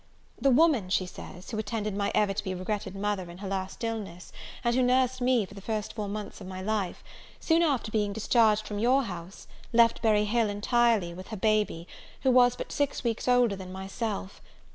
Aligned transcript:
The 0.41 0.49
woman, 0.49 0.89
she 0.89 1.05
says, 1.05 1.51
who 1.51 1.59
attended 1.59 1.95
my 1.95 2.11
ever 2.15 2.33
to 2.33 2.43
be 2.43 2.55
regretted 2.55 2.95
mother 2.95 3.29
in 3.29 3.37
her 3.37 3.47
last 3.47 3.83
illness, 3.83 4.31
and 4.63 4.75
who 4.75 4.81
nursed 4.81 5.21
me 5.21 5.45
the 5.45 5.61
first 5.61 5.93
four 5.93 6.07
months 6.07 6.41
of 6.41 6.47
my 6.47 6.59
life, 6.59 7.03
soon 7.39 7.61
after 7.61 7.91
being 7.91 8.11
discharged 8.11 8.65
from 8.65 8.79
your 8.79 9.03
house, 9.03 9.45
left 9.71 10.01
Berry 10.01 10.25
Hill 10.25 10.49
entirely, 10.49 11.13
with 11.13 11.27
her 11.27 11.37
baby, 11.37 11.87
who 12.23 12.31
was 12.31 12.55
but 12.55 12.71
six 12.71 13.03
weeks 13.03 13.27
older 13.27 13.55
than 13.55 13.71
myself. 13.71 14.41